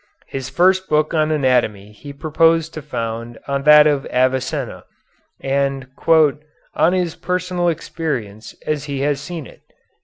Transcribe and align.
His 0.29 0.49
first 0.49 0.89
book 0.89 1.13
on 1.13 1.29
anatomy 1.29 1.91
he 1.91 2.11
proposed 2.11 2.73
to 2.73 2.81
found 2.81 3.37
on 3.47 3.61
that 3.65 3.85
of 3.85 4.07
Avicenna 4.07 4.83
and 5.39 5.89
"on 6.73 6.93
his 6.93 7.13
personal 7.13 7.67
experience 7.69 8.55
as 8.65 8.85
he 8.85 9.01
has 9.01 9.21
seen 9.21 9.45
it." 9.45 9.61